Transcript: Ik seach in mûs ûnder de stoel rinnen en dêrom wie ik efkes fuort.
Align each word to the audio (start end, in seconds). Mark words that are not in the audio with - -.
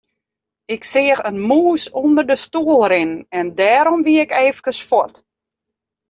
Ik 0.75 0.83
seach 0.91 1.21
in 1.29 1.37
mûs 1.49 1.83
ûnder 2.03 2.25
de 2.29 2.37
stoel 2.45 2.81
rinnen 2.91 3.19
en 3.37 3.47
dêrom 3.57 4.01
wie 4.05 4.21
ik 4.25 4.31
efkes 4.47 4.79
fuort. 4.89 5.15